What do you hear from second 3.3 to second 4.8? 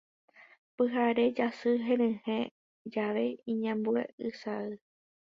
iñambue isa'y.